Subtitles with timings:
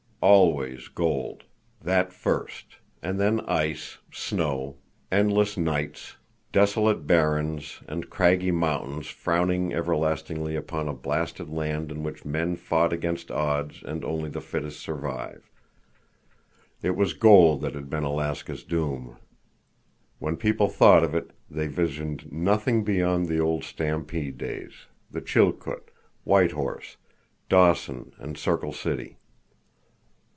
[0.23, 4.75] Always gold—that first, and then ice, snow,
[5.11, 6.17] endless nights,
[6.51, 12.93] desolate barrens, and craggy mountains frowning everlastingly upon a blasted land in which men fought
[12.93, 15.49] against odds and only the fittest survived.
[16.83, 19.17] It was gold that had been Alaska's doom.
[20.19, 25.89] When people thought of it, they visioned nothing beyond the old stampede days, the Chilkoot,
[26.25, 26.97] White Horse,
[27.49, 29.17] Dawson, and Circle City.